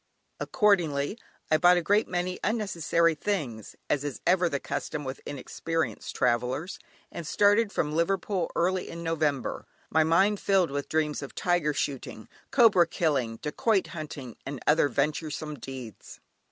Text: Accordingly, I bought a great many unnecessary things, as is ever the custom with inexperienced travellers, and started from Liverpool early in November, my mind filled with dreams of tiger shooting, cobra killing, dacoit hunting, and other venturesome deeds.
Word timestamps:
Accordingly, 0.39 1.19
I 1.51 1.57
bought 1.57 1.77
a 1.77 1.83
great 1.83 2.07
many 2.07 2.39
unnecessary 2.43 3.13
things, 3.13 3.75
as 3.87 4.03
is 4.03 4.19
ever 4.25 4.49
the 4.49 4.59
custom 4.59 5.03
with 5.03 5.21
inexperienced 5.27 6.15
travellers, 6.15 6.79
and 7.11 7.27
started 7.27 7.71
from 7.71 7.93
Liverpool 7.95 8.49
early 8.55 8.89
in 8.89 9.03
November, 9.03 9.67
my 9.91 10.03
mind 10.03 10.39
filled 10.39 10.71
with 10.71 10.89
dreams 10.89 11.21
of 11.21 11.35
tiger 11.35 11.75
shooting, 11.75 12.27
cobra 12.49 12.87
killing, 12.87 13.37
dacoit 13.43 13.85
hunting, 13.93 14.35
and 14.43 14.59
other 14.65 14.89
venturesome 14.89 15.59
deeds. 15.59 16.19